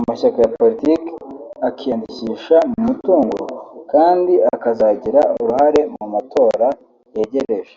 [0.00, 1.10] amashyaka ya politiki
[1.68, 3.40] akiyandikisha mu mutuzo
[3.92, 6.68] kandi akazagira uruhare mu matora
[7.16, 7.74] yegereje